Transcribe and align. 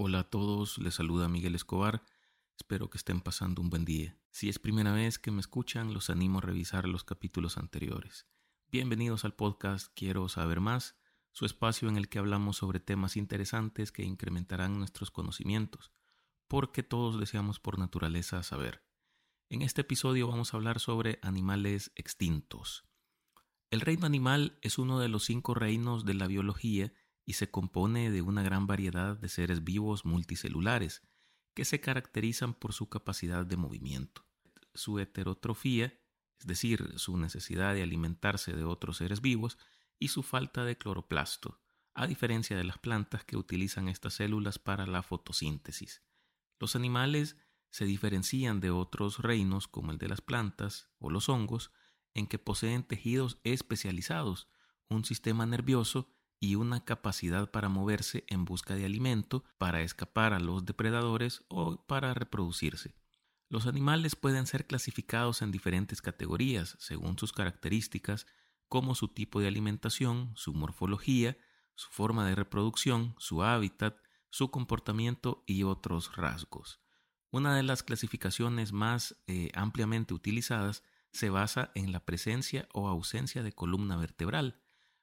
Hola 0.00 0.20
a 0.20 0.30
todos, 0.30 0.78
les 0.78 0.94
saluda 0.94 1.28
Miguel 1.28 1.56
Escobar. 1.56 2.04
Espero 2.56 2.88
que 2.88 2.98
estén 2.98 3.20
pasando 3.20 3.60
un 3.60 3.68
buen 3.68 3.84
día. 3.84 4.16
Si 4.30 4.48
es 4.48 4.60
primera 4.60 4.92
vez 4.92 5.18
que 5.18 5.32
me 5.32 5.40
escuchan, 5.40 5.92
los 5.92 6.08
animo 6.08 6.38
a 6.38 6.42
revisar 6.42 6.86
los 6.86 7.02
capítulos 7.02 7.58
anteriores. 7.58 8.28
Bienvenidos 8.70 9.24
al 9.24 9.34
podcast 9.34 9.88
Quiero 9.96 10.28
saber 10.28 10.60
más, 10.60 10.96
su 11.32 11.46
espacio 11.46 11.88
en 11.88 11.96
el 11.96 12.08
que 12.08 12.20
hablamos 12.20 12.58
sobre 12.58 12.78
temas 12.78 13.16
interesantes 13.16 13.90
que 13.90 14.04
incrementarán 14.04 14.78
nuestros 14.78 15.10
conocimientos, 15.10 15.90
porque 16.46 16.84
todos 16.84 17.18
deseamos 17.18 17.58
por 17.58 17.80
naturaleza 17.80 18.40
saber. 18.44 18.84
En 19.48 19.62
este 19.62 19.80
episodio 19.80 20.28
vamos 20.28 20.54
a 20.54 20.58
hablar 20.58 20.78
sobre 20.78 21.18
animales 21.22 21.90
extintos. 21.96 22.84
El 23.68 23.80
reino 23.80 24.06
animal 24.06 24.60
es 24.62 24.78
uno 24.78 25.00
de 25.00 25.08
los 25.08 25.24
cinco 25.24 25.54
reinos 25.54 26.04
de 26.04 26.14
la 26.14 26.28
biología 26.28 26.92
y 27.28 27.34
se 27.34 27.50
compone 27.50 28.10
de 28.10 28.22
una 28.22 28.42
gran 28.42 28.66
variedad 28.66 29.14
de 29.18 29.28
seres 29.28 29.62
vivos 29.62 30.06
multicelulares 30.06 31.02
que 31.52 31.66
se 31.66 31.78
caracterizan 31.78 32.54
por 32.54 32.72
su 32.72 32.88
capacidad 32.88 33.44
de 33.44 33.58
movimiento. 33.58 34.24
Su 34.72 34.98
heterotrofía, 34.98 35.92
es 36.38 36.46
decir, 36.46 36.94
su 36.96 37.18
necesidad 37.18 37.74
de 37.74 37.82
alimentarse 37.82 38.54
de 38.54 38.64
otros 38.64 38.96
seres 38.96 39.20
vivos, 39.20 39.58
y 39.98 40.08
su 40.08 40.22
falta 40.22 40.64
de 40.64 40.78
cloroplasto, 40.78 41.60
a 41.92 42.06
diferencia 42.06 42.56
de 42.56 42.64
las 42.64 42.78
plantas 42.78 43.24
que 43.24 43.36
utilizan 43.36 43.88
estas 43.88 44.14
células 44.14 44.58
para 44.58 44.86
la 44.86 45.02
fotosíntesis. 45.02 46.02
Los 46.58 46.76
animales 46.76 47.36
se 47.68 47.84
diferencian 47.84 48.58
de 48.60 48.70
otros 48.70 49.18
reinos 49.18 49.68
como 49.68 49.92
el 49.92 49.98
de 49.98 50.08
las 50.08 50.22
plantas 50.22 50.88
o 50.98 51.10
los 51.10 51.28
hongos 51.28 51.72
en 52.14 52.26
que 52.26 52.38
poseen 52.38 52.84
tejidos 52.84 53.38
especializados, 53.44 54.48
un 54.88 55.04
sistema 55.04 55.44
nervioso 55.44 56.08
y 56.40 56.54
una 56.54 56.84
capacidad 56.84 57.50
para 57.50 57.68
moverse 57.68 58.24
en 58.28 58.44
busca 58.44 58.74
de 58.74 58.84
alimento, 58.84 59.44
para 59.58 59.82
escapar 59.82 60.32
a 60.32 60.40
los 60.40 60.64
depredadores 60.64 61.44
o 61.48 61.84
para 61.86 62.14
reproducirse. 62.14 62.94
Los 63.48 63.66
animales 63.66 64.14
pueden 64.14 64.46
ser 64.46 64.66
clasificados 64.66 65.42
en 65.42 65.50
diferentes 65.50 66.02
categorías 66.02 66.76
según 66.78 67.18
sus 67.18 67.32
características, 67.32 68.26
como 68.68 68.94
su 68.94 69.08
tipo 69.08 69.40
de 69.40 69.48
alimentación, 69.48 70.32
su 70.36 70.52
morfología, 70.52 71.38
su 71.74 71.88
forma 71.90 72.26
de 72.28 72.34
reproducción, 72.34 73.14
su 73.18 73.42
hábitat, 73.42 73.96
su 74.30 74.50
comportamiento 74.50 75.42
y 75.46 75.62
otros 75.62 76.14
rasgos. 76.16 76.80
Una 77.30 77.56
de 77.56 77.62
las 77.62 77.82
clasificaciones 77.82 78.72
más 78.72 79.16
eh, 79.26 79.50
ampliamente 79.54 80.12
utilizadas 80.12 80.82
se 81.12 81.30
basa 81.30 81.70
en 81.74 81.92
la 81.92 82.04
presencia 82.04 82.68
o 82.72 82.88
ausencia 82.88 83.42
de 83.42 83.52
columna 83.52 83.96
vertebral, 83.96 84.60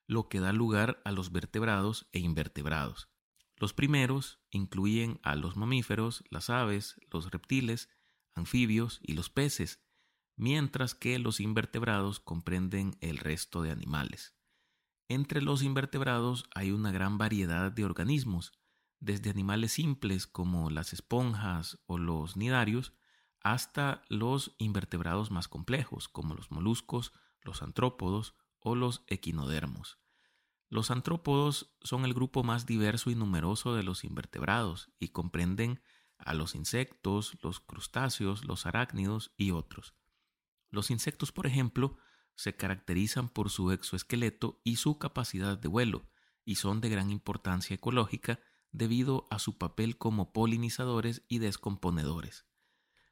lo 0.08 0.30
que 0.30 0.40
da 0.40 0.54
lugar 0.54 1.02
a 1.06 1.12
los 1.12 1.32
vertebrados 1.32 2.08
e 2.12 2.20
invertebrados. 2.20 3.10
Los 3.58 3.74
primeros 3.74 4.40
incluyen 4.50 5.20
a 5.24 5.36
los 5.36 5.56
mamíferos, 5.56 6.24
las 6.30 6.50
aves, 6.50 7.00
los 7.12 7.32
reptiles, 7.32 7.90
anfibios 8.34 9.00
y 9.02 9.14
los 9.14 9.30
peces, 9.30 9.82
mientras 10.36 10.94
que 10.94 11.18
los 11.20 11.40
invertebrados 11.40 12.20
comprenden 12.20 12.98
el 13.00 13.18
resto 13.18 13.62
de 13.62 13.72
animales. 13.72 14.36
Entre 15.08 15.42
los 15.42 15.64
invertebrados 15.64 16.46
hay 16.54 16.72
una 16.72 16.92
gran 16.92 17.18
variedad 17.18 17.72
de 17.72 17.86
organismos, 17.86 18.52
desde 19.00 19.30
animales 19.30 19.74
simples 19.74 20.28
como 20.28 20.70
las 20.70 20.92
esponjas 20.94 21.80
o 21.86 21.98
los 21.98 22.36
nidarios, 22.36 22.94
hasta 23.42 24.02
los 24.10 24.56
invertebrados 24.58 25.32
más 25.32 25.48
complejos 25.48 26.10
como 26.10 26.34
los 26.34 26.52
moluscos, 26.52 27.14
los 27.42 27.62
antrópodos 27.62 28.34
o 28.66 28.76
los 28.76 29.04
equinodermos. 29.06 30.00
Los 30.70 30.90
antrópodos 30.90 31.78
son 31.82 32.04
el 32.04 32.16
grupo 32.16 32.44
más 32.44 32.66
diverso 32.66 33.12
y 33.12 33.16
numeroso 33.16 33.76
de 33.76 33.84
los 33.84 34.04
invertebrados 34.04 34.92
y 35.00 35.10
comprenden 35.10 35.84
a 36.18 36.34
los 36.34 36.56
insectos, 36.56 37.38
los 37.44 37.60
crustáceos, 37.60 38.44
los 38.44 38.66
arácnidos 38.66 39.34
y 39.38 39.52
otros. 39.52 39.94
Los 40.72 40.90
insectos, 40.90 41.32
por 41.32 41.46
ejemplo, 41.46 41.98
se 42.34 42.56
caracterizan 42.56 43.30
por 43.30 43.52
su 43.52 43.70
exoesqueleto 43.72 44.60
y 44.64 44.78
su 44.78 44.98
capacidad 44.98 45.60
de 45.60 45.68
vuelo, 45.68 46.10
y 46.44 46.56
son 46.56 46.82
de 46.82 46.90
gran 46.90 47.12
importancia 47.12 47.76
ecológica 47.76 48.40
debido 48.72 49.28
a 49.30 49.38
su 49.38 49.60
papel 49.60 50.00
como 50.00 50.34
polinizadores 50.34 51.24
y 51.28 51.38
descomponedores. 51.38 52.48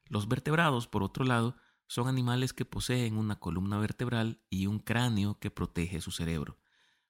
Los 0.05 0.27
vertebrados, 0.27 0.87
por 0.87 1.03
otro 1.03 1.25
lado, 1.25 1.57
son 1.87 2.07
animales 2.07 2.53
que 2.53 2.65
poseen 2.65 3.17
una 3.17 3.39
columna 3.39 3.77
vertebral 3.77 4.41
y 4.49 4.67
un 4.67 4.79
cráneo 4.79 5.39
que 5.39 5.51
protege 5.51 6.01
su 6.01 6.11
cerebro. 6.11 6.59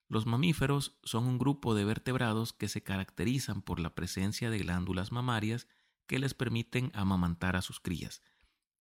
Los 0.08 0.26
mamíferos 0.26 1.00
son 1.04 1.26
un 1.26 1.38
grupo 1.38 1.74
de 1.74 1.86
vertebrados 1.86 2.54
que 2.54 2.68
se 2.68 2.84
caracterizan 2.84 3.62
por 3.62 3.80
la 3.80 3.96
presencia 3.96 4.50
de 4.50 4.60
glándulas 4.60 5.12
mamarias 5.12 5.68
que 6.06 6.20
les 6.20 6.34
permiten 6.34 6.92
amamantar 6.94 7.56
a 7.56 7.62
sus 7.62 7.80
crías, 7.80 8.22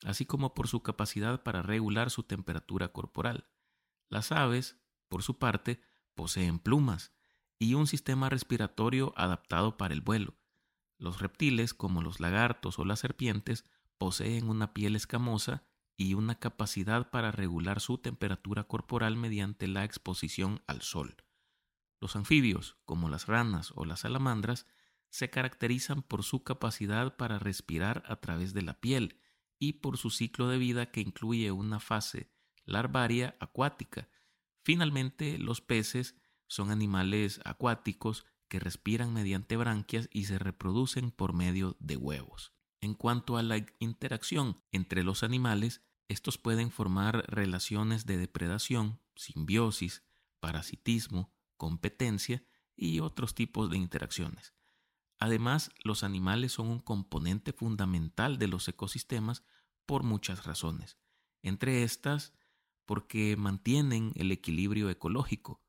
así 0.04 0.26
como 0.26 0.54
por 0.54 0.69
su 0.69 0.82
capacidad 0.82 1.42
para 1.42 1.62
regular 1.62 2.10
su 2.10 2.24
temperatura 2.24 2.88
corporal. 2.88 3.48
Las 4.09 4.32
aves, 4.32 4.76
por 5.09 5.22
su 5.22 5.38
parte, 5.38 5.80
poseen 6.14 6.59
plumas 6.59 7.12
y 7.59 7.74
un 7.74 7.86
sistema 7.86 8.28
respiratorio 8.28 9.14
adaptado 9.16 9.76
para 9.76 9.94
el 9.94 10.00
vuelo. 10.00 10.34
Los 10.98 11.20
reptiles, 11.20 11.74
como 11.74 12.03
los 12.03 12.20
lagartos 12.20 12.78
o 12.78 12.84
las 12.84 13.00
serpientes, 13.00 13.64
poseen 13.98 14.48
una 14.48 14.74
piel 14.74 14.97
escamosa 14.97 15.64
y 15.97 16.14
una 16.14 16.38
capacidad 16.38 17.10
para 17.10 17.30
regular 17.30 17.80
su 17.80 17.98
temperatura 17.98 18.64
corporal 18.64 19.16
mediante 19.16 19.69
la 19.69 19.84
exposición 19.84 20.62
al 20.66 20.82
sol. 20.82 21.16
Los 22.00 22.16
anfibios, 22.16 22.76
como 22.84 23.08
las 23.08 23.26
ranas 23.26 23.72
o 23.76 23.84
las 23.84 24.00
salamandras, 24.00 24.66
se 25.10 25.30
caracterizan 25.30 26.03
por 26.03 26.22
su 26.25 26.42
capacidad 26.42 27.16
para 27.16 27.38
respirar 27.38 28.03
a 28.06 28.16
través 28.16 28.54
de 28.54 28.62
la 28.62 28.80
piel 28.80 29.20
y 29.58 29.75
por 29.75 29.98
su 29.98 30.10
ciclo 30.10 30.48
de 30.48 30.58
vida 30.58 30.91
que 30.91 31.00
incluye 31.00 31.53
una 31.53 31.78
fase 31.78 32.32
larvaria 32.64 33.36
acuática. 33.38 34.09
Finalmente, 34.64 35.38
los 35.38 35.60
peces 35.60 36.16
son 36.47 36.70
animales 36.70 37.41
acuáticos 37.44 38.26
que 38.48 38.59
respiran 38.59 39.12
mediante 39.12 39.56
branquias 39.56 40.09
y 40.12 40.24
se 40.24 40.38
reproducen 40.38 41.10
por 41.10 41.32
medio 41.32 41.76
de 41.78 41.97
huevos. 41.97 42.53
En 42.82 42.94
cuanto 42.94 43.37
a 43.37 43.44
la 43.44 43.65
interacción 43.78 44.60
entre 44.72 45.04
los 45.04 45.22
animales, 45.22 45.82
estos 46.09 46.37
pueden 46.37 46.72
formar 46.72 47.25
relaciones 47.28 48.06
de 48.06 48.19
depredación, 48.19 49.00
simbiosis, 49.15 50.03
parasitismo, 50.41 51.32
competencia 51.56 52.44
y 52.75 52.98
otros 52.98 53.37
tipos 53.37 53.71
de 53.71 53.76
interacciones. 53.76 54.53
Además, 55.21 55.71
los 55.84 56.03
animales 56.03 56.50
son 56.50 56.66
un 56.66 56.81
componente 56.81 57.53
fundamental 57.53 58.37
de 58.38 58.48
los 58.48 58.66
ecosistemas 58.66 59.44
por 59.87 60.03
muchas 60.03 60.44
razones, 60.44 60.98
entre 61.41 61.84
estas 61.84 62.32
porque 62.84 63.37
mantienen 63.37 64.10
el 64.16 64.32
equilibrio 64.32 64.91
ecológico. 64.91 65.62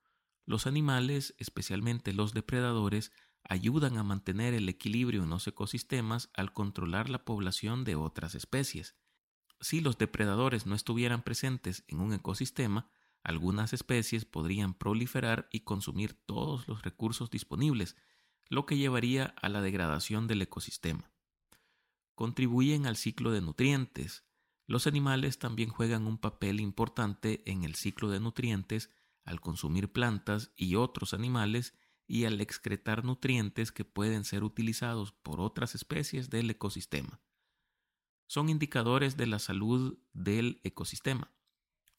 Los 0.48 0.66
animales, 0.66 1.36
especialmente 1.38 2.12
los 2.12 2.34
depredadores, 2.34 3.12
ayudan 3.48 3.98
a 3.98 4.04
mantener 4.04 4.54
el 4.54 4.70
equilibrio 4.70 5.24
en 5.24 5.30
los 5.30 5.48
ecosistemas 5.48 6.30
al 6.34 6.54
controlar 6.54 7.10
la 7.10 7.26
población 7.26 7.84
de 7.84 7.96
otras 7.96 8.36
especies. 8.36 8.96
Si 9.60 9.82
los 9.82 9.98
depredadores 9.98 10.66
no 10.66 10.76
estuvieran 10.76 11.24
presentes 11.24 11.84
en 11.88 12.00
un 12.00 12.14
ecosistema, 12.14 12.90
algunas 13.24 13.72
especies 13.72 14.26
podrían 14.26 14.74
proliferar 14.74 15.48
y 15.52 15.62
consumir 15.62 16.14
todos 16.14 16.68
los 16.68 16.82
recursos 16.82 17.30
disponibles, 17.30 17.96
lo 18.50 18.66
que 18.66 18.78
llevaría 18.78 19.34
a 19.42 19.50
la 19.50 19.62
degradación 19.62 20.28
del 20.28 20.42
ecosistema. 20.42 21.12
Contribuyen 22.16 22.86
al 22.86 22.98
ciclo 22.98 23.32
de 23.32 23.42
nutrientes. 23.42 24.26
Los 24.68 24.88
animales 24.88 25.40
también 25.40 25.70
juegan 25.70 26.06
un 26.06 26.18
papel 26.18 26.60
importante 26.60 27.50
en 27.50 27.64
el 27.64 27.76
ciclo 27.76 28.10
de 28.10 28.20
nutrientes 28.20 28.90
al 29.24 29.40
consumir 29.40 29.92
plantas 29.92 30.52
y 30.56 30.76
otros 30.76 31.14
animales 31.14 31.74
y 32.08 32.26
al 32.26 32.42
excretar 32.42 33.04
nutrientes 33.04 33.72
que 33.72 33.86
pueden 33.86 34.24
ser 34.24 34.44
utilizados 34.44 35.12
por 35.12 35.40
otras 35.40 35.76
especies 35.76 36.30
del 36.30 36.50
ecosistema. 36.50 37.22
Son 38.28 38.50
indicadores 38.50 39.18
de 39.18 39.28
la 39.28 39.40
salud 39.40 39.98
del 40.14 40.60
ecosistema, 40.64 41.32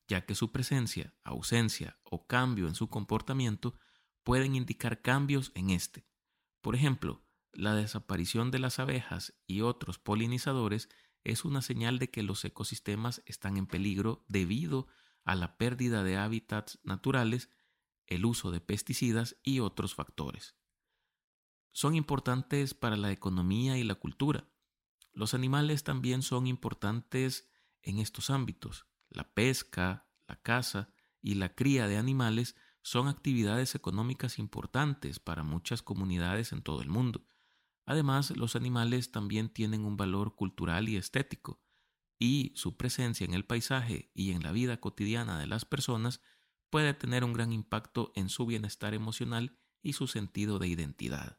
ya 0.09 0.27
que 0.27 0.35
su 0.35 0.53
presencia, 0.53 1.15
ausencia 1.23 1.99
o 2.03 2.27
cambio 2.27 2.69
en 2.69 2.75
su 2.75 2.89
comportamiento 2.89 3.75
pueden 4.23 4.55
indicar 4.55 5.03
cambios 5.03 5.53
en 5.55 5.71
este. 5.71 6.07
Por 6.61 6.75
ejemplo, 6.75 7.25
la 7.53 7.75
desaparición 7.75 8.51
de 8.51 8.59
las 8.59 8.79
abejas 8.79 9.35
y 9.47 9.61
otros 9.61 9.99
polinizadores 9.99 10.89
es 11.23 11.45
una 11.45 11.63
señal 11.63 11.99
de 11.99 12.11
que 12.11 12.23
los 12.23 12.45
ecosistemas 12.45 13.23
están 13.27 13.57
en 13.57 13.67
peligro 13.67 14.25
debido 14.29 14.89
a 15.25 15.35
la 15.35 15.57
pérdida 15.57 16.03
de 16.03 16.17
hábitats 16.17 16.81
naturales 16.83 17.51
el 18.07 18.25
uso 18.25 18.51
de 18.51 18.61
pesticidas 18.61 19.37
y 19.43 19.61
otros 19.61 19.95
factores. 19.95 20.57
Son 21.73 21.95
importantes 21.95 22.75
para 22.75 22.97
la 22.97 23.11
economía 23.11 23.79
y 23.79 23.85
la 23.85 23.97
cultura. 23.97 24.49
Los 25.13 25.35
animales 25.35 25.83
también 25.83 26.23
son 26.23 26.47
importantes 26.47 27.51
en 27.83 27.99
estos 27.99 28.31
ámbitos. 28.31 28.87
La 29.09 29.33
pesca, 29.35 30.09
la 30.29 30.41
caza 30.41 30.93
y 31.21 31.35
la 31.35 31.55
cría 31.55 31.89
de 31.89 31.97
animales 31.97 32.57
son 32.83 33.09
actividades 33.09 33.75
económicas 33.75 34.39
importantes 34.39 35.19
para 35.19 35.43
muchas 35.43 35.83
comunidades 35.83 36.53
en 36.53 36.63
todo 36.63 36.83
el 36.83 36.91
mundo. 36.91 37.27
Además, 37.87 38.37
los 38.37 38.57
animales 38.57 39.11
también 39.11 39.49
tienen 39.49 39.85
un 39.85 39.97
valor 39.97 40.37
cultural 40.37 40.89
y 40.89 40.97
estético, 40.97 41.63
y 42.19 42.53
su 42.57 42.77
presencia 42.77 43.25
en 43.25 43.35
el 43.35 43.45
paisaje 43.45 44.11
y 44.15 44.33
en 44.33 44.43
la 44.43 44.53
vida 44.53 44.81
cotidiana 44.81 45.39
de 45.39 45.47
las 45.47 45.65
personas 45.65 46.21
puede 46.75 46.93
tener 46.93 47.23
un 47.23 47.33
gran 47.33 47.53
impacto 47.53 48.11
en 48.17 48.29
su 48.29 48.47
bienestar 48.47 48.95
emocional 48.95 49.57
y 49.81 49.93
su 49.93 50.09
sentido 50.09 50.59
de 50.59 50.67
identidad. 50.67 51.39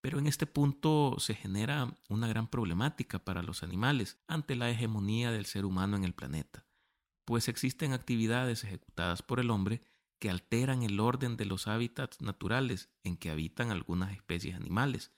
Pero 0.00 0.18
en 0.18 0.26
este 0.26 0.44
punto 0.44 1.14
se 1.20 1.36
genera 1.36 1.96
una 2.08 2.26
gran 2.26 2.48
problemática 2.48 3.24
para 3.24 3.44
los 3.44 3.62
animales 3.62 4.18
ante 4.26 4.56
la 4.56 4.68
hegemonía 4.68 5.30
del 5.30 5.46
ser 5.46 5.64
humano 5.64 5.96
en 5.96 6.02
el 6.02 6.14
planeta, 6.14 6.66
pues 7.24 7.46
existen 7.46 7.92
actividades 7.92 8.64
ejecutadas 8.64 9.22
por 9.22 9.38
el 9.38 9.52
hombre 9.52 9.82
que 10.18 10.30
alteran 10.30 10.82
el 10.82 10.98
orden 10.98 11.36
de 11.36 11.44
los 11.44 11.68
hábitats 11.68 12.20
naturales 12.20 12.90
en 13.04 13.16
que 13.18 13.30
habitan 13.30 13.70
algunas 13.70 14.10
especies 14.10 14.56
animales, 14.56 15.12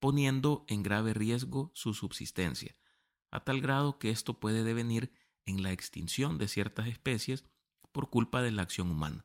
poniendo 0.00 0.64
en 0.66 0.82
grave 0.82 1.14
riesgo 1.14 1.70
su 1.74 1.94
subsistencia, 1.94 2.74
a 3.30 3.38
tal 3.44 3.60
grado 3.60 4.00
que 4.00 4.10
esto 4.10 4.40
puede 4.40 4.64
devenir 4.64 5.12
en 5.46 5.62
la 5.62 5.70
extinción 5.70 6.38
de 6.38 6.48
ciertas 6.48 6.88
especies 6.88 7.44
por 7.94 8.10
culpa 8.10 8.42
de 8.42 8.50
la 8.50 8.62
acción 8.62 8.90
humana. 8.90 9.24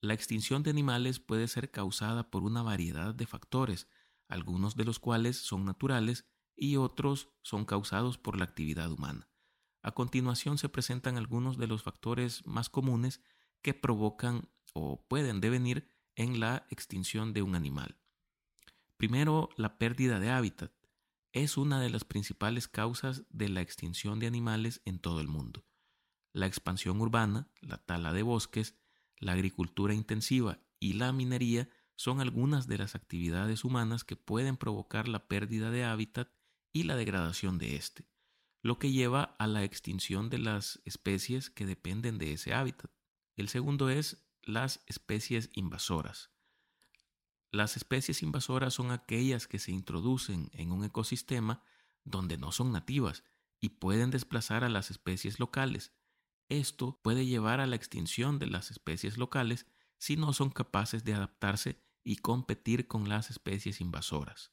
La 0.00 0.14
extinción 0.14 0.62
de 0.62 0.70
animales 0.70 1.20
puede 1.20 1.46
ser 1.48 1.70
causada 1.70 2.30
por 2.30 2.44
una 2.44 2.62
variedad 2.62 3.14
de 3.14 3.26
factores, 3.26 3.88
algunos 4.26 4.74
de 4.74 4.84
los 4.84 4.98
cuales 4.98 5.36
son 5.36 5.66
naturales 5.66 6.24
y 6.56 6.76
otros 6.76 7.28
son 7.42 7.66
causados 7.66 8.16
por 8.16 8.38
la 8.38 8.44
actividad 8.44 8.90
humana. 8.90 9.28
A 9.82 9.92
continuación 9.92 10.56
se 10.56 10.70
presentan 10.70 11.18
algunos 11.18 11.58
de 11.58 11.66
los 11.66 11.82
factores 11.82 12.44
más 12.46 12.70
comunes 12.70 13.20
que 13.60 13.74
provocan 13.74 14.48
o 14.72 15.06
pueden 15.06 15.42
devenir 15.42 15.86
en 16.16 16.40
la 16.40 16.66
extinción 16.70 17.34
de 17.34 17.42
un 17.42 17.54
animal. 17.54 18.00
Primero, 18.96 19.50
la 19.58 19.76
pérdida 19.76 20.18
de 20.20 20.30
hábitat 20.30 20.72
es 21.32 21.58
una 21.58 21.80
de 21.80 21.90
las 21.90 22.04
principales 22.04 22.66
causas 22.66 23.24
de 23.28 23.50
la 23.50 23.60
extinción 23.60 24.20
de 24.20 24.26
animales 24.26 24.80
en 24.86 24.98
todo 25.00 25.20
el 25.20 25.28
mundo. 25.28 25.66
La 26.32 26.46
expansión 26.46 27.00
urbana, 27.00 27.48
la 27.60 27.78
tala 27.78 28.12
de 28.12 28.22
bosques, 28.22 28.74
la 29.18 29.32
agricultura 29.32 29.94
intensiva 29.94 30.60
y 30.80 30.94
la 30.94 31.12
minería 31.12 31.68
son 31.94 32.20
algunas 32.20 32.66
de 32.66 32.78
las 32.78 32.94
actividades 32.94 33.64
humanas 33.64 34.04
que 34.04 34.16
pueden 34.16 34.56
provocar 34.56 35.08
la 35.08 35.28
pérdida 35.28 35.70
de 35.70 35.84
hábitat 35.84 36.28
y 36.72 36.84
la 36.84 36.96
degradación 36.96 37.58
de 37.58 37.76
éste, 37.76 38.08
lo 38.62 38.78
que 38.78 38.90
lleva 38.90 39.36
a 39.38 39.46
la 39.46 39.62
extinción 39.62 40.30
de 40.30 40.38
las 40.38 40.80
especies 40.84 41.50
que 41.50 41.66
dependen 41.66 42.18
de 42.18 42.32
ese 42.32 42.54
hábitat. 42.54 42.90
El 43.36 43.48
segundo 43.48 43.90
es 43.90 44.26
las 44.42 44.80
especies 44.86 45.50
invasoras. 45.52 46.30
Las 47.50 47.76
especies 47.76 48.22
invasoras 48.22 48.74
son 48.74 48.90
aquellas 48.90 49.46
que 49.46 49.58
se 49.58 49.72
introducen 49.72 50.50
en 50.54 50.72
un 50.72 50.84
ecosistema 50.84 51.62
donde 52.02 52.38
no 52.38 52.50
son 52.50 52.72
nativas 52.72 53.22
y 53.60 53.68
pueden 53.68 54.10
desplazar 54.10 54.64
a 54.64 54.68
las 54.68 54.90
especies 54.90 55.38
locales, 55.38 55.92
esto 56.58 57.00
puede 57.02 57.26
llevar 57.26 57.60
a 57.60 57.66
la 57.66 57.76
extinción 57.76 58.38
de 58.38 58.46
las 58.46 58.70
especies 58.70 59.18
locales 59.18 59.66
si 59.98 60.16
no 60.16 60.32
son 60.32 60.50
capaces 60.50 61.04
de 61.04 61.14
adaptarse 61.14 61.80
y 62.04 62.16
competir 62.16 62.88
con 62.88 63.08
las 63.08 63.30
especies 63.30 63.80
invasoras. 63.80 64.52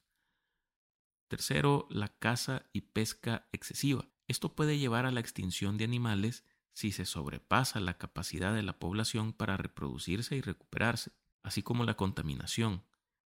Tercero, 1.28 1.86
la 1.90 2.08
caza 2.08 2.66
y 2.72 2.82
pesca 2.82 3.48
excesiva. 3.52 4.08
Esto 4.28 4.54
puede 4.54 4.78
llevar 4.78 5.06
a 5.06 5.10
la 5.10 5.20
extinción 5.20 5.76
de 5.76 5.84
animales 5.84 6.44
si 6.72 6.92
se 6.92 7.04
sobrepasa 7.04 7.80
la 7.80 7.98
capacidad 7.98 8.54
de 8.54 8.62
la 8.62 8.78
población 8.78 9.32
para 9.32 9.56
reproducirse 9.56 10.36
y 10.36 10.40
recuperarse, 10.40 11.12
así 11.42 11.62
como 11.62 11.84
la 11.84 11.96
contaminación. 11.96 12.84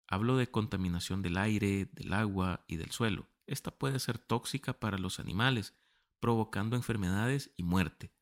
Hablo 0.07 0.37
de 0.37 0.49
contaminación 0.49 1.21
del 1.21 1.37
aire, 1.37 1.89
del 1.93 2.13
agua 2.13 2.65
y 2.67 2.77
del 2.77 2.91
suelo. 2.91 3.29
Esta 3.47 3.71
puede 3.71 3.99
ser 3.99 4.17
tóxica 4.17 4.79
para 4.79 4.97
los 4.97 5.19
animales, 5.19 5.73
provocando 6.19 6.75
enfermedades 6.75 7.51
y 7.57 7.63
muerte. 7.63 8.13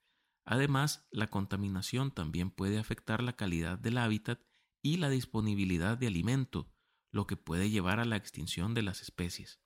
Además, 0.45 1.07
la 1.11 1.27
contaminación 1.27 2.11
también 2.11 2.51
puede 2.51 2.79
afectar 2.79 3.21
la 3.21 3.33
calidad 3.33 3.77
del 3.77 3.97
hábitat 3.97 4.39
y 4.81 4.97
la 4.97 5.09
disponibilidad 5.09 5.97
de 5.97 6.07
alimento, 6.07 6.71
lo 7.11 7.27
que 7.27 7.37
puede 7.37 7.69
llevar 7.69 7.99
a 7.99 8.05
la 8.05 8.15
extinción 8.15 8.73
de 8.73 8.81
las 8.81 9.01
especies. 9.01 9.61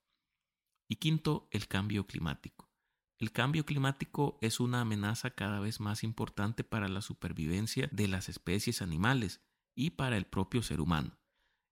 Y 0.88 0.98
quinto, 0.98 1.48
el 1.52 1.68
cambio 1.68 2.06
climático. 2.06 2.72
El 3.18 3.32
cambio 3.32 3.66
climático 3.66 4.38
es 4.42 4.60
una 4.60 4.82
amenaza 4.82 5.32
cada 5.32 5.62
vez 5.62 5.80
más 5.80 6.04
importante 6.04 6.64
para 6.66 6.90
la 6.90 7.02
supervivencia 7.02 7.90
de 7.92 8.10
las 8.10 8.28
especies 8.28 8.82
animales 8.82 9.42
y 9.74 9.92
para 9.92 10.18
el 10.18 10.26
propio 10.26 10.62
ser 10.62 10.82
humano. 10.82 11.18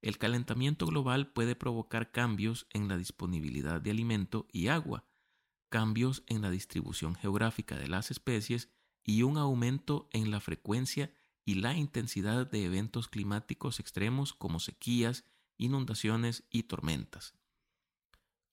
El 0.02 0.18
calentamiento 0.18 0.86
global 0.86 1.32
puede 1.32 1.56
provocar 1.56 2.12
cambios 2.12 2.68
en 2.72 2.88
la 2.88 2.98
disponibilidad 2.98 3.82
de 3.82 3.92
alimento 3.92 4.48
y 4.52 4.68
agua, 4.68 5.06
cambios 5.70 6.24
en 6.28 6.42
la 6.42 6.50
distribución 6.50 7.16
geográfica 7.16 7.78
de 7.78 7.88
las 7.88 8.12
especies 8.12 8.74
y 9.04 9.24
un 9.24 9.38
aumento 9.38 10.10
en 10.12 10.32
la 10.32 10.40
frecuencia 10.40 11.14
y 11.46 11.56
la 11.56 11.76
intensidad 11.76 12.50
de 12.50 12.66
eventos 12.66 13.08
climáticos 13.08 13.80
extremos 13.80 14.34
como 14.34 14.60
sequías, 14.60 15.26
inundaciones 15.58 16.46
y 16.50 16.64
tormentas. 16.64 17.36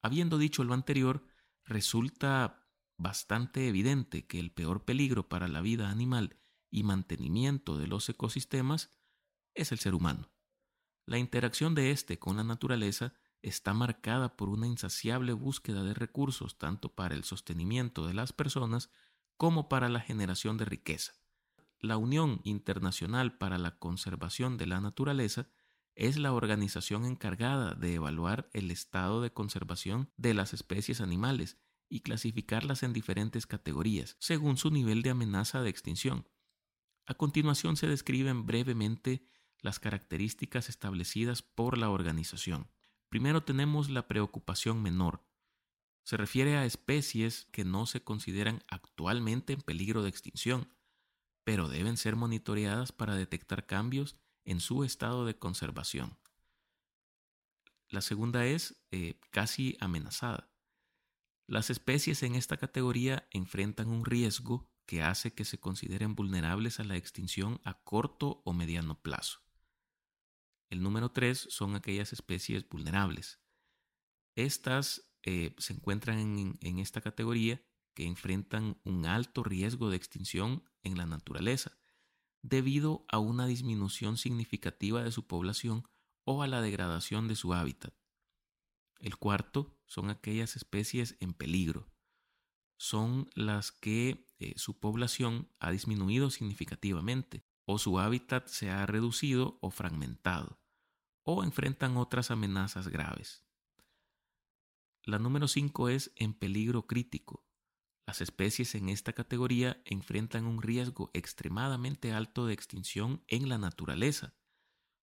Habiendo 0.03 0.39
dicho 0.39 0.65
lo 0.65 0.75
anterior, 0.75 1.25
resulta 1.65 2.67
bastante 2.97 3.69
evidente 3.69 4.27
que 4.27 4.39
el 4.39 4.51
peor 4.51 4.85
peligro 4.85 5.29
para 5.29 5.49
la 5.49 5.61
vida 5.61 5.91
animal 5.91 6.37
y 6.71 6.83
mantenimiento 6.83 7.79
de 7.79 7.87
los 7.87 8.09
ecosistemas 8.09 8.91
es 9.55 9.73
el 9.73 9.79
ser 9.79 9.95
humano. 9.95 10.31
La 11.07 11.19
interacción 11.19 11.75
de 11.75 11.91
éste 11.91 12.19
con 12.19 12.37
la 12.37 12.45
naturaleza 12.45 13.15
está 13.43 13.73
marcada 13.73 14.37
por 14.37 14.49
una 14.49 14.67
insaciable 14.67 15.33
búsqueda 15.33 15.83
de 15.83 15.95
recursos 15.95 16.59
tanto 16.59 16.95
para 16.95 17.15
el 17.15 17.25
sostenimiento 17.25 18.07
de 18.07 18.15
las 18.15 18.33
personas 18.33 18.91
como 19.41 19.71
para 19.71 19.89
la 19.89 20.01
generación 20.01 20.59
de 20.59 20.67
riqueza. 20.67 21.15
La 21.79 21.97
Unión 21.97 22.43
Internacional 22.45 23.39
para 23.39 23.57
la 23.57 23.79
Conservación 23.79 24.59
de 24.59 24.67
la 24.67 24.83
Naturaleza 24.83 25.49
es 25.95 26.19
la 26.19 26.35
organización 26.35 27.07
encargada 27.07 27.73
de 27.73 27.95
evaluar 27.95 28.51
el 28.53 28.71
estado 28.71 29.23
de 29.23 29.33
conservación 29.33 30.11
de 30.19 30.35
las 30.35 30.53
especies 30.53 31.01
animales 31.01 31.57
y 31.89 32.01
clasificarlas 32.01 32.83
en 32.83 32.93
diferentes 32.93 33.47
categorías, 33.47 34.19
según 34.21 34.59
su 34.59 34.71
nivel 34.71 35.01
de 35.01 35.09
amenaza 35.09 35.63
de 35.63 35.71
extinción. 35.71 36.29
A 37.07 37.15
continuación 37.15 37.79
se 37.79 37.87
describen 37.87 38.45
brevemente 38.45 39.27
las 39.63 39.81
características 39.81 40.69
establecidas 40.69 41.41
por 41.41 41.79
la 41.79 41.89
organización. 41.89 42.71
Primero 43.09 43.43
tenemos 43.43 43.89
la 43.89 44.07
preocupación 44.07 44.83
menor, 44.83 45.25
se 46.05 46.17
refiere 46.17 46.57
a 46.57 46.65
especies 46.65 47.47
que 47.53 47.65
no 47.65 47.87
se 47.87 48.03
consideran 48.03 48.65
actualmente 48.69 49.53
en 49.53 49.61
peligro 49.61 50.03
de 50.03 50.09
extinción, 50.09 50.69
pero 51.45 51.69
deben 51.69 51.97
ser 51.97 52.17
monitoreadas 52.17 52.93
para 52.93 53.15
detectar 53.15 53.67
cambios 53.67 54.17
en 54.45 54.61
su 54.61 54.85
estado 54.85 55.25
de 55.25 55.39
conservación. 55.39 56.19
La 57.89 58.01
segunda 58.01 58.47
es 58.47 58.83
eh, 58.91 59.19
casi 59.31 59.77
amenazada. 59.81 60.51
Las 61.47 61.71
especies 61.71 62.23
en 62.23 62.37
esta 62.37 62.57
categoría 62.57 63.29
enfrentan 63.33 63.89
un 63.89 64.05
riesgo 64.05 64.71
que 64.87 65.03
hace 65.03 65.33
que 65.33 65.45
se 65.45 65.59
consideren 65.59 66.15
vulnerables 66.15 66.79
a 66.81 66.85
la 66.85 66.97
extinción 66.97 67.61
a 67.65 67.83
corto 67.83 68.43
o 68.45 68.53
mediano 68.53 69.01
plazo. 69.01 69.41
El 70.69 70.83
número 70.83 71.11
tres 71.11 71.49
son 71.51 71.75
aquellas 71.75 72.13
especies 72.13 72.69
vulnerables. 72.69 73.41
Estas 74.37 75.10
eh, 75.23 75.55
se 75.59 75.75
encuentran 75.75 76.19
en, 76.61 76.79
esta 76.79 77.01
categoría 77.01 77.63
que 77.95 78.07
enfrentan 78.07 78.81
un 78.85 79.07
alto 79.07 79.43
riesgo 79.43 79.91
de 79.91 79.97
extinción 79.97 80.65
en 80.83 80.97
la 80.97 81.07
naturaleza 81.07 81.79
debido 82.43 83.05
a 83.09 83.19
una 83.19 83.47
disminución 83.47 84.17
significativa 84.17 85.03
de 85.03 85.13
su 85.13 85.27
población 85.27 85.85
o 86.25 86.43
a 86.43 86.47
la 86.47 86.63
degradación 86.63 87.29
de 87.29 87.37
su 87.37 87.53
hábitat. 87.53 87.95
El 88.99 89.17
cuarto 89.17 89.79
son 89.87 90.09
aquellas 90.09 90.57
especies 90.57 91.17
en 91.21 91.35
peligro. 91.35 91.91
Son 92.79 93.29
las 93.35 93.73
que 93.73 94.27
eh, 94.39 94.55
su 94.57 94.79
población 94.79 95.51
ha 95.59 95.71
disminuido 95.71 96.31
significativamente 96.31 97.45
o 97.67 97.79
su 97.79 97.99
hábitat 97.99 98.49
se 98.49 98.71
ha 98.71 98.87
reducido 98.87 99.59
o 99.61 99.71
fragmentado 99.71 100.61
o 101.23 101.45
enfrentan 101.45 101.97
otras 101.97 102.31
amenazas 102.31 102.89
graves. 102.89 103.45
La 105.11 105.19
número 105.19 105.49
5 105.49 105.89
es 105.89 106.13
en 106.15 106.35
peligro 106.35 106.87
crítico. 106.87 107.45
Las 108.07 108.21
especies 108.21 108.77
en 108.77 108.89
esta 108.89 109.13
categoría 109.13 109.83
enfrentan 109.85 110.47
un 110.47 110.63
riesgo 110.63 111.11
extremadamente 111.15 112.13
alto 112.13 112.47
de 112.47 112.55
extinción 112.55 113.25
en 113.27 113.49
la 113.49 113.59
naturaleza. 113.59 114.37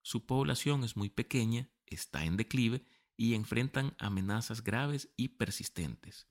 Su 0.04 0.26
población 0.26 0.86
es 0.86 0.96
muy 0.96 1.10
pequeña, 1.10 1.74
está 1.86 2.24
en 2.24 2.38
declive 2.38 2.86
y 3.18 3.34
enfrentan 3.34 3.98
amenazas 4.00 4.64
graves 4.64 5.10
y 5.18 5.28
persistentes. 5.28 6.30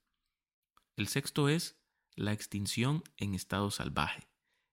El 0.96 1.06
sexto 1.06 1.50
es 1.50 1.78
la 2.14 2.32
extinción 2.32 3.04
en 3.18 3.34
estado 3.34 3.70
salvaje. 3.70 4.26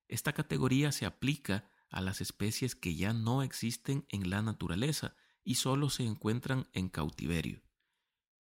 Esta 0.08 0.32
categoría 0.32 0.92
se 0.92 1.04
aplica 1.04 1.70
a 1.90 2.00
las 2.00 2.22
especies 2.22 2.74
que 2.74 2.94
ya 2.94 3.12
no 3.12 3.42
existen 3.42 4.06
en 4.08 4.30
la 4.30 4.40
naturaleza 4.40 5.14
y 5.44 5.56
solo 5.56 5.90
se 5.90 6.04
encuentran 6.04 6.70
en 6.72 6.88
cautiverio. 6.88 7.64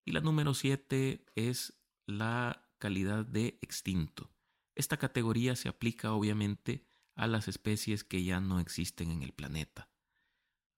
Y 0.05 0.12
la 0.12 0.22
número 0.22 0.53
7 0.53 1.25
es 1.36 1.79
la 2.05 2.69
calidad 2.77 3.25
de 3.25 3.60
extinto. 3.62 4.31
Esta 4.75 4.98
categoría 4.98 5.55
se 5.55 5.69
aplica 5.69 6.13
obviamente 6.13 6.86
a 7.15 7.27
las 7.27 7.48
especies 7.48 8.03
que 8.03 8.24
ya 8.24 8.39
no 8.39 8.60
existen 8.60 9.12
en 9.12 9.24
el 9.24 9.33
planeta. 9.33 9.89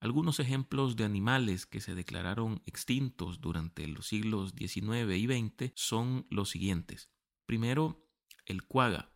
Algunos 0.00 0.38
ejemplos 0.38 0.94
de 0.96 1.04
animales 1.04 1.66
que 1.66 1.80
se 1.80 1.94
declararon 1.94 2.62
extintos 2.66 3.40
durante 3.40 3.86
los 3.88 4.06
siglos 4.06 4.54
XIX 4.56 5.16
y 5.16 5.26
XX 5.26 5.72
son 5.74 6.26
los 6.30 6.50
siguientes. 6.50 7.08
Primero, 7.46 8.06
el 8.44 8.62
cuaga. 8.64 9.10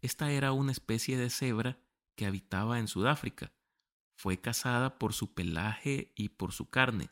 Esta 0.00 0.32
era 0.32 0.52
una 0.52 0.72
especie 0.72 1.18
de 1.18 1.28
cebra 1.28 1.78
que 2.16 2.24
habitaba 2.24 2.78
en 2.78 2.88
Sudáfrica. 2.88 3.52
Fue 4.14 4.40
cazada 4.40 4.98
por 4.98 5.12
su 5.12 5.34
pelaje 5.34 6.12
y 6.16 6.30
por 6.30 6.52
su 6.52 6.70
carne. 6.70 7.10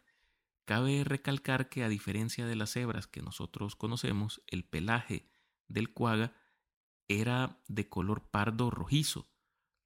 Cabe 0.69 1.03
recalcar 1.03 1.71
que 1.71 1.83
a 1.83 1.89
diferencia 1.89 2.47
de 2.47 2.55
las 2.55 2.73
cebras 2.73 3.07
que 3.07 3.23
nosotros 3.23 3.75
conocemos, 3.75 4.43
el 4.47 4.65
pelaje 4.65 5.27
del 5.67 5.95
cuaga 5.95 6.35
era 7.09 7.63
de 7.69 7.89
color 7.89 8.29
pardo 8.29 8.69
rojizo, 8.69 9.31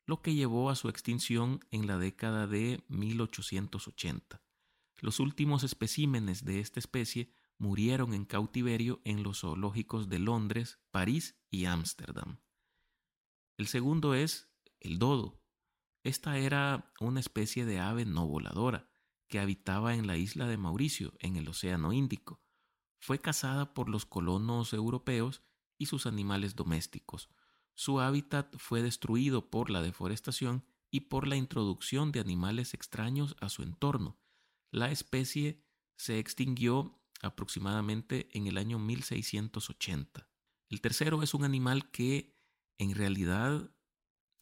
lo 0.07 0.23
que 0.23 0.35
llevó 0.35 0.71
a 0.71 0.75
su 0.75 0.89
extinción 0.89 1.61
en 1.71 1.87
la 1.87 1.99
década 1.99 2.49
de 2.49 2.83
1880. 2.89 4.43
Los 4.99 5.21
últimos 5.21 5.63
especímenes 5.63 6.45
de 6.45 6.59
esta 6.59 6.81
especie 6.81 7.33
murieron 7.59 8.13
en 8.13 8.25
cautiverio 8.25 9.01
en 9.05 9.23
los 9.23 9.43
zoológicos 9.43 10.09
de 10.09 10.19
Londres, 10.19 10.81
París 10.91 11.39
y 11.49 11.67
Ámsterdam. 11.67 12.41
El 13.57 13.69
segundo 13.69 14.15
es 14.15 14.51
el 14.81 14.99
dodo. 14.99 15.41
Esta 16.03 16.39
era 16.39 16.93
una 16.99 17.21
especie 17.21 17.67
de 17.67 17.79
ave 17.79 18.05
no 18.05 18.27
voladora 18.27 18.92
que 19.33 19.41
habitaba 19.41 19.95
en 19.95 20.07
la 20.07 20.19
isla 20.19 20.47
de 20.47 20.59
Mauricio, 20.59 21.15
en 21.19 21.37
el 21.37 21.49
Océano 21.49 21.95
Índico. 21.95 22.43
Fue 23.01 23.19
cazada 23.19 23.73
por 23.73 23.89
los 23.89 24.05
colonos 24.05 24.75
europeos 24.75 25.41
y 25.79 25.87
sus 25.87 26.05
animales 26.05 26.55
domésticos. 26.55 27.31
Su 27.73 28.01
hábitat 28.01 28.55
fue 28.59 28.83
destruido 28.83 29.49
por 29.49 29.71
la 29.71 29.81
deforestación 29.81 30.67
y 30.91 31.01
por 31.01 31.27
la 31.27 31.37
introducción 31.37 32.13
de 32.13 32.21
animales 32.21 32.75
extraños 32.75 33.35
a 33.41 33.49
su 33.49 33.63
entorno. 33.63 34.19
La 34.71 34.91
especie 34.91 35.65
se 35.97 36.19
extinguió 36.19 37.01
aproximadamente 37.23 38.29
en 38.33 38.47
el 38.47 38.59
año 38.59 38.79
1680. 38.79 40.29
El 40.69 40.83
tercero 40.83 41.23
es 41.23 41.33
un 41.33 41.45
animal 41.45 41.91
que 41.91 42.37
en 42.77 42.95
realidad 42.95 43.75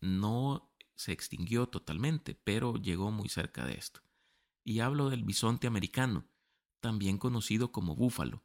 no 0.00 0.74
se 0.96 1.12
extinguió 1.12 1.68
totalmente, 1.68 2.34
pero 2.34 2.74
llegó 2.74 3.12
muy 3.12 3.28
cerca 3.28 3.64
de 3.64 3.74
esto. 3.74 4.00
Y 4.64 4.80
hablo 4.80 5.10
del 5.10 5.24
bisonte 5.24 5.66
americano, 5.66 6.26
también 6.80 7.18
conocido 7.18 7.72
como 7.72 7.96
búfalo. 7.96 8.42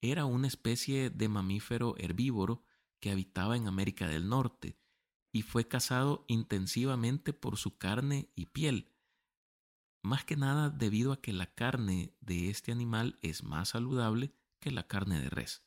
Era 0.00 0.24
una 0.24 0.48
especie 0.48 1.10
de 1.10 1.28
mamífero 1.28 1.96
herbívoro 1.98 2.64
que 3.00 3.10
habitaba 3.10 3.56
en 3.56 3.66
América 3.66 4.08
del 4.08 4.28
Norte 4.28 4.76
y 5.32 5.42
fue 5.42 5.66
cazado 5.66 6.24
intensivamente 6.28 7.32
por 7.32 7.56
su 7.56 7.78
carne 7.78 8.30
y 8.34 8.46
piel, 8.46 8.92
más 10.02 10.24
que 10.24 10.36
nada 10.36 10.68
debido 10.68 11.12
a 11.12 11.20
que 11.20 11.32
la 11.32 11.54
carne 11.54 12.14
de 12.20 12.50
este 12.50 12.72
animal 12.72 13.18
es 13.22 13.42
más 13.42 13.70
saludable 13.70 14.34
que 14.60 14.70
la 14.70 14.86
carne 14.86 15.20
de 15.20 15.30
res, 15.30 15.64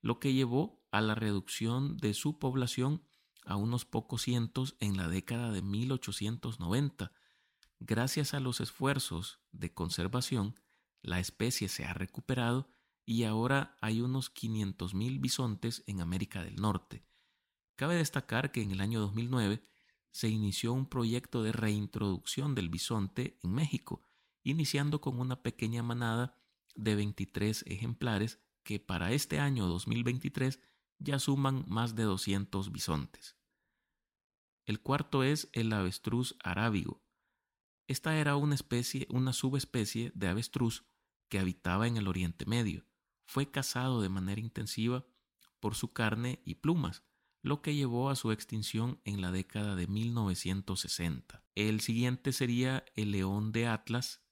lo 0.00 0.18
que 0.18 0.32
llevó 0.32 0.86
a 0.90 1.00
la 1.00 1.14
reducción 1.14 1.96
de 1.98 2.14
su 2.14 2.38
población 2.38 3.02
a 3.44 3.56
unos 3.56 3.84
pocos 3.84 4.22
cientos 4.22 4.76
en 4.80 4.96
la 4.96 5.08
década 5.08 5.52
de 5.52 5.62
1890. 5.62 7.12
Gracias 7.80 8.34
a 8.34 8.40
los 8.40 8.60
esfuerzos 8.60 9.40
de 9.52 9.72
conservación, 9.72 10.54
la 11.02 11.20
especie 11.20 11.68
se 11.68 11.84
ha 11.84 11.94
recuperado 11.94 12.68
y 13.04 13.24
ahora 13.24 13.76
hay 13.80 14.00
unos 14.00 14.34
500.000 14.34 15.20
bisontes 15.20 15.84
en 15.86 16.00
América 16.00 16.42
del 16.42 16.56
Norte. 16.56 17.04
Cabe 17.76 17.94
destacar 17.94 18.50
que 18.50 18.60
en 18.60 18.72
el 18.72 18.80
año 18.80 19.00
2009 19.00 19.64
se 20.10 20.28
inició 20.28 20.72
un 20.72 20.86
proyecto 20.86 21.42
de 21.42 21.52
reintroducción 21.52 22.54
del 22.54 22.68
bisonte 22.68 23.38
en 23.42 23.52
México, 23.52 24.02
iniciando 24.42 25.00
con 25.00 25.20
una 25.20 25.42
pequeña 25.42 25.82
manada 25.82 26.36
de 26.74 26.96
23 26.96 27.64
ejemplares 27.66 28.40
que 28.64 28.80
para 28.80 29.12
este 29.12 29.38
año 29.38 29.66
2023 29.66 30.60
ya 30.98 31.18
suman 31.18 31.64
más 31.68 31.94
de 31.94 32.02
200 32.02 32.72
bisontes. 32.72 33.36
El 34.66 34.80
cuarto 34.80 35.22
es 35.22 35.48
el 35.52 35.72
avestruz 35.72 36.36
arábigo. 36.42 37.02
Esta 37.88 38.18
era 38.18 38.36
una 38.36 38.54
especie, 38.54 39.06
una 39.08 39.32
subespecie 39.32 40.12
de 40.14 40.28
avestruz 40.28 40.84
que 41.30 41.38
habitaba 41.38 41.88
en 41.88 41.96
el 41.96 42.06
Oriente 42.06 42.44
Medio. 42.44 42.86
Fue 43.26 43.50
cazado 43.50 44.02
de 44.02 44.10
manera 44.10 44.42
intensiva 44.42 45.06
por 45.58 45.74
su 45.74 45.94
carne 45.94 46.42
y 46.44 46.56
plumas, 46.56 47.02
lo 47.42 47.62
que 47.62 47.74
llevó 47.74 48.10
a 48.10 48.16
su 48.16 48.30
extinción 48.30 49.00
en 49.04 49.22
la 49.22 49.32
década 49.32 49.74
de 49.74 49.86
1960. 49.86 51.42
El 51.54 51.80
siguiente 51.80 52.32
sería 52.32 52.84
el 52.94 53.12
león 53.12 53.52
de 53.52 53.66
Atlas, 53.66 54.22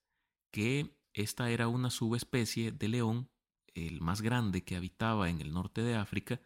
que 0.51 0.95
esta 1.15 1.51
era 1.51 1.67
una 1.67 1.89
subespecie 1.89 2.73
de 2.73 2.89
león, 2.89 3.31
el 3.73 4.03
más 4.03 4.21
grande 4.21 4.65
que 4.65 4.77
habitaba 4.77 5.31
en 5.31 5.41
el 5.41 5.55
norte 5.55 5.81
de 5.81 5.95
África, 5.97 6.43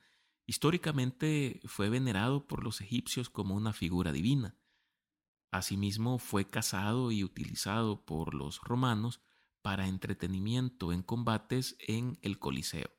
históricamente 0.47 1.61
fue 1.65 1.89
venerado 1.89 2.47
por 2.47 2.63
los 2.63 2.81
egipcios 2.81 3.31
como 3.31 3.57
una 3.57 3.73
figura 3.73 4.13
divina. 4.13 4.60
Asimismo 5.51 6.19
fue 6.19 6.47
cazado 6.49 7.11
y 7.11 7.25
utilizado 7.25 8.05
por 8.05 8.35
los 8.35 8.61
romanos 8.61 9.21
para 9.63 9.89
entretenimiento 9.89 10.93
en 10.93 11.03
combates 11.03 11.77
en 11.81 12.19
el 12.23 12.39
Coliseo. 12.39 12.91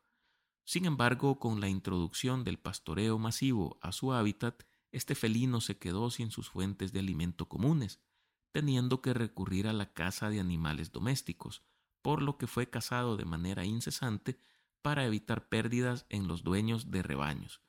Sin 0.64 0.86
embargo, 0.86 1.40
con 1.40 1.60
la 1.60 1.70
introducción 1.70 2.44
del 2.44 2.60
pastoreo 2.60 3.18
masivo 3.18 3.80
a 3.82 3.92
su 3.92 4.14
hábitat, 4.14 4.64
este 4.92 5.16
felino 5.16 5.62
se 5.62 5.78
quedó 5.78 6.12
sin 6.12 6.32
sus 6.32 6.50
fuentes 6.50 6.92
de 6.92 7.00
alimento 7.00 7.48
comunes, 7.48 8.00
teniendo 8.52 9.02
que 9.02 9.14
recurrir 9.14 9.68
a 9.68 9.74
la 9.74 9.94
caza 9.94 10.30
de 10.30 10.40
animales 10.40 10.92
domésticos, 10.92 11.64
por 12.02 12.22
lo 12.22 12.38
que 12.38 12.48
fue 12.48 12.70
cazado 12.70 13.16
de 13.16 13.26
manera 13.26 13.66
incesante 13.66 14.40
para 14.82 15.06
evitar 15.06 15.48
pérdidas 15.48 16.06
en 16.10 16.28
los 16.28 16.44
dueños 16.44 16.92
de 16.92 17.02
rebaños, 17.04 17.62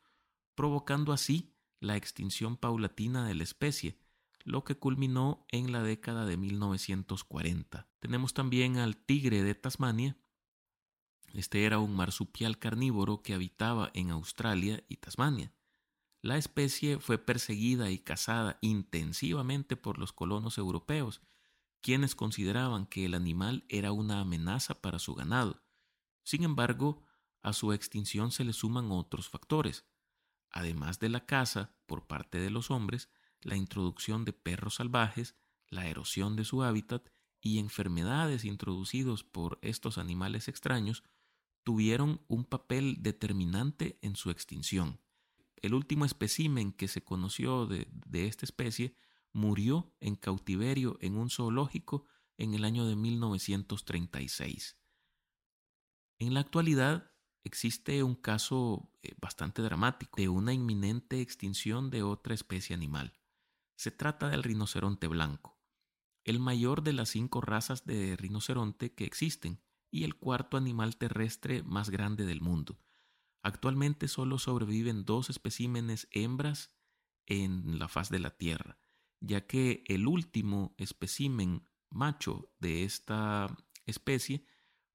provocando 0.54 1.12
así 1.12 1.54
la 1.78 1.96
extinción 1.96 2.56
paulatina 2.56 3.26
de 3.26 3.34
la 3.34 3.42
especie, 3.42 3.98
lo 4.44 4.64
que 4.64 4.76
culminó 4.76 5.46
en 5.50 5.72
la 5.72 5.82
década 5.82 6.24
de 6.26 6.36
1940. 6.36 7.88
Tenemos 8.00 8.34
también 8.34 8.78
al 8.78 8.96
tigre 8.96 9.42
de 9.42 9.54
Tasmania, 9.54 10.16
este 11.32 11.64
era 11.64 11.78
un 11.78 11.94
marsupial 11.96 12.58
carnívoro 12.58 13.22
que 13.22 13.32
habitaba 13.32 13.90
en 13.94 14.10
Australia 14.10 14.84
y 14.88 14.96
Tasmania. 14.96 15.52
La 16.20 16.36
especie 16.36 17.00
fue 17.00 17.18
perseguida 17.18 17.90
y 17.90 17.98
cazada 17.98 18.58
intensivamente 18.60 19.76
por 19.76 19.98
los 19.98 20.12
colonos 20.12 20.58
europeos, 20.58 21.22
quienes 21.80 22.14
consideraban 22.14 22.86
que 22.86 23.06
el 23.06 23.14
animal 23.14 23.64
era 23.68 23.92
una 23.92 24.20
amenaza 24.20 24.80
para 24.80 24.98
su 24.98 25.14
ganado. 25.14 25.62
Sin 26.22 26.44
embargo, 26.44 27.02
a 27.40 27.52
su 27.52 27.72
extinción 27.72 28.30
se 28.30 28.44
le 28.44 28.52
suman 28.52 28.92
otros 28.92 29.28
factores. 29.28 29.86
Además 30.50 31.00
de 31.00 31.08
la 31.08 31.24
caza 31.24 31.74
por 31.86 32.06
parte 32.06 32.38
de 32.38 32.50
los 32.50 32.70
hombres, 32.70 33.08
la 33.42 33.56
introducción 33.56 34.24
de 34.24 34.32
perros 34.32 34.76
salvajes, 34.76 35.36
la 35.68 35.88
erosión 35.88 36.36
de 36.36 36.44
su 36.44 36.62
hábitat 36.62 37.08
y 37.40 37.58
enfermedades 37.58 38.44
introducidos 38.44 39.24
por 39.24 39.58
estos 39.62 39.98
animales 39.98 40.48
extraños 40.48 41.02
tuvieron 41.64 42.22
un 42.28 42.44
papel 42.44 42.96
determinante 43.00 43.98
en 44.02 44.16
su 44.16 44.30
extinción. 44.30 45.00
El 45.56 45.74
último 45.74 46.04
espécimen 46.04 46.72
que 46.72 46.88
se 46.88 47.04
conoció 47.04 47.66
de, 47.66 47.86
esta 48.12 48.44
especie 48.44 48.96
murió 49.32 49.94
en 50.00 50.16
cautiverio 50.16 50.98
en 51.00 51.16
un 51.16 51.30
zoológico 51.30 52.06
en 52.36 52.54
el 52.54 52.64
año 52.64 52.86
de 52.86 52.96
1936. 52.96 54.76
En 56.18 56.34
la 56.34 56.40
actualidad 56.40 57.12
existe 57.44 58.02
un 58.02 58.14
caso 58.14 58.90
eh, 59.02 59.14
bastante 59.20 59.62
dramático 59.62 60.20
de 60.20 60.28
una 60.28 60.52
inminente 60.52 61.20
extinción 61.20 61.90
de 61.90 62.02
otra 62.02 62.34
especie 62.34 62.74
animal. 62.74 63.12
Se 63.82 63.90
trata 63.90 64.28
del 64.28 64.44
rinoceronte 64.44 65.08
blanco, 65.08 65.58
el 66.22 66.38
mayor 66.38 66.84
de 66.84 66.92
las 66.92 67.08
cinco 67.08 67.40
razas 67.40 67.84
de 67.84 68.14
rinoceronte 68.14 68.94
que 68.94 69.04
existen, 69.04 69.60
y 69.90 70.04
el 70.04 70.14
cuarto 70.14 70.56
animal 70.56 70.96
terrestre 70.96 71.64
más 71.64 71.90
grande 71.90 72.24
del 72.24 72.40
mundo. 72.40 72.78
Actualmente 73.42 74.06
solo 74.06 74.38
sobreviven 74.38 75.04
dos 75.04 75.30
especímenes 75.30 76.06
hembras 76.12 76.70
en 77.26 77.80
la 77.80 77.88
faz 77.88 78.08
de 78.08 78.20
la 78.20 78.30
Tierra, 78.30 78.78
ya 79.18 79.48
que 79.48 79.82
el 79.88 80.06
último 80.06 80.76
espécimen 80.78 81.68
macho 81.90 82.52
de 82.60 82.84
esta 82.84 83.48
especie 83.84 84.46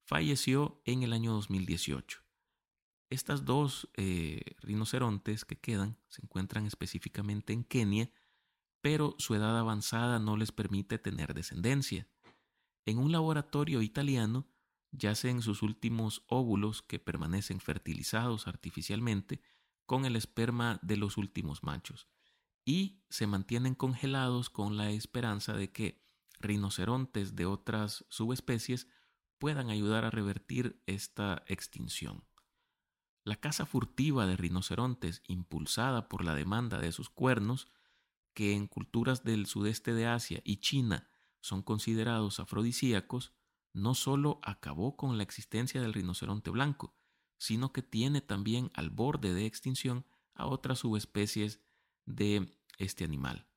falleció 0.06 0.82
en 0.86 1.04
el 1.04 1.12
año 1.12 1.34
2018. 1.34 2.22
Estas 3.10 3.44
dos 3.44 3.90
eh, 3.98 4.56
rinocerontes 4.62 5.44
que 5.44 5.60
quedan 5.60 6.00
se 6.08 6.22
encuentran 6.22 6.66
específicamente 6.66 7.52
en 7.52 7.66
Kenia, 7.66 8.10
pero 8.82 9.16
su 9.18 9.36
edad 9.36 9.58
avanzada 9.58 10.20
no 10.20 10.38
les 10.38 10.52
permite 10.52 10.98
tener 10.98 11.34
descendencia. 11.34 12.08
en 12.86 13.00
un 13.00 13.12
laboratorio 13.12 13.82
italiano 13.82 14.48
yacen 14.92 15.42
sus 15.42 15.62
últimos 15.62 16.24
óvulos 16.28 16.82
que 16.82 17.00
permanecen 17.00 17.60
fertilizados 17.60 18.48
artificialmente 18.48 19.42
con 19.86 20.06
el 20.06 20.16
esperma 20.16 20.80
de 20.82 20.96
los 20.96 21.18
últimos 21.18 21.64
machos 21.64 22.08
y 22.68 23.02
se 23.10 23.28
mantienen 23.28 23.76
congelados 23.76 24.50
con 24.50 24.76
la 24.76 24.92
esperanza 24.92 25.54
de 25.54 25.72
que 25.72 26.06
rinocerontes 26.40 27.36
de 27.36 27.46
otras 27.46 28.06
subespecies 28.10 28.88
puedan 29.38 29.70
ayudar 29.70 30.04
a 30.04 30.12
revertir 30.12 30.82
esta 30.86 31.44
extinción. 31.48 32.26
La 33.24 33.36
caza 33.36 33.66
furtiva 33.66 34.26
de 34.26 34.36
rinocerontes, 34.36 35.22
impulsada 35.28 36.10
por 36.10 36.24
la 36.24 36.36
demanda 36.36 36.80
de 36.80 36.92
sus 36.92 37.10
cuernos, 37.10 37.68
que 38.38 38.54
en 38.54 38.68
culturas 38.68 39.24
del 39.24 39.48
sudeste 39.48 39.96
de 39.96 40.06
Asia 40.06 40.44
y 40.46 40.58
China 40.58 41.10
son 41.40 41.64
considerados 41.64 42.40
afrodisíacos, 42.40 43.34
no 43.74 43.96
solo 43.96 44.40
acabó 44.44 44.96
con 44.96 45.18
la 45.18 45.24
existencia 45.24 45.82
del 45.82 45.92
rinoceronte 45.92 46.52
blanco, 46.52 46.96
sino 47.40 47.74
que 47.74 47.82
tiene 47.82 48.22
también 48.22 48.70
al 48.76 48.92
borde 48.92 49.34
de 49.34 49.48
extinción 49.48 50.06
a 50.36 50.46
otras 50.46 50.78
subespecies 50.78 51.62
de 52.06 52.56
este 52.78 53.04
animal. 53.04 53.48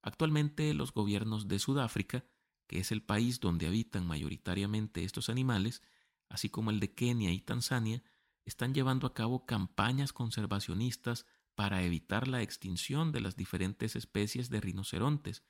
Actualmente 0.00 0.74
los 0.74 0.94
gobiernos 0.94 1.48
de 1.48 1.58
Sudáfrica, 1.58 2.24
que 2.68 2.78
es 2.78 2.92
el 2.92 3.02
país 3.02 3.40
donde 3.40 3.66
habitan 3.66 4.06
mayoritariamente 4.06 5.02
estos 5.02 5.28
animales, 5.28 5.82
así 6.28 6.50
como 6.50 6.70
el 6.70 6.78
de 6.78 6.94
Kenia 6.94 7.32
y 7.32 7.40
Tanzania, 7.40 8.04
están 8.44 8.74
llevando 8.74 9.08
a 9.08 9.12
cabo 9.12 9.44
campañas 9.44 10.12
conservacionistas 10.12 11.26
para 11.60 11.82
evitar 11.82 12.26
la 12.26 12.40
extinción 12.40 13.12
de 13.12 13.20
las 13.20 13.36
diferentes 13.36 13.94
especies 13.94 14.48
de 14.48 14.62
rinocerontes, 14.62 15.42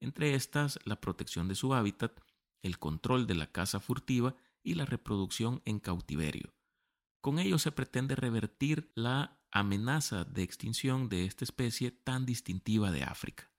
entre 0.00 0.34
estas 0.34 0.78
la 0.84 1.00
protección 1.00 1.48
de 1.48 1.54
su 1.54 1.72
hábitat, 1.72 2.20
el 2.60 2.78
control 2.78 3.26
de 3.26 3.36
la 3.36 3.50
caza 3.50 3.80
furtiva 3.80 4.36
y 4.62 4.74
la 4.74 4.84
reproducción 4.84 5.62
en 5.64 5.80
cautiverio. 5.80 6.54
Con 7.22 7.38
ello 7.38 7.58
se 7.58 7.72
pretende 7.72 8.16
revertir 8.16 8.92
la 8.94 9.40
amenaza 9.50 10.24
de 10.24 10.42
extinción 10.42 11.08
de 11.08 11.24
esta 11.24 11.46
especie 11.46 11.90
tan 11.90 12.26
distintiva 12.26 12.90
de 12.90 13.04
África. 13.04 13.50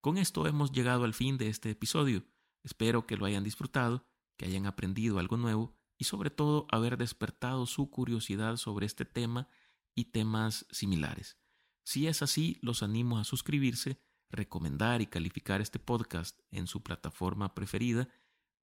Con 0.00 0.18
esto 0.18 0.46
hemos 0.46 0.70
llegado 0.70 1.02
al 1.02 1.14
fin 1.14 1.36
de 1.36 1.48
este 1.48 1.70
episodio. 1.70 2.22
Espero 2.62 3.08
que 3.08 3.16
lo 3.16 3.26
hayan 3.26 3.42
disfrutado, 3.42 4.06
que 4.36 4.44
hayan 4.44 4.66
aprendido 4.66 5.18
algo 5.18 5.36
nuevo 5.36 5.74
y 5.98 6.04
sobre 6.04 6.30
todo 6.30 6.68
haber 6.70 6.96
despertado 6.96 7.66
su 7.66 7.90
curiosidad 7.90 8.56
sobre 8.56 8.86
este 8.86 9.04
tema 9.04 9.48
y 9.94 10.06
temas 10.06 10.66
similares. 10.70 11.38
Si 11.84 12.06
es 12.06 12.22
así, 12.22 12.58
los 12.62 12.82
animo 12.82 13.18
a 13.18 13.24
suscribirse, 13.24 14.00
recomendar 14.30 15.02
y 15.02 15.06
calificar 15.06 15.60
este 15.60 15.78
podcast 15.78 16.40
en 16.50 16.66
su 16.66 16.82
plataforma 16.82 17.54
preferida. 17.54 18.08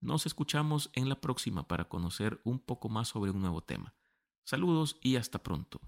Nos 0.02 0.26
escuchamos 0.26 0.90
en 0.94 1.10
la 1.10 1.20
próxima 1.20 1.68
para 1.68 1.90
conocer 1.90 2.42
un 2.44 2.60
poco 2.60 2.90
más 2.90 3.10
sobre 3.10 3.32
un 3.32 3.42
nuevo 3.42 3.62
tema. 3.62 3.94
Saludos 4.46 4.98
y 5.02 5.18
hasta 5.18 5.44
pronto. 5.44 5.82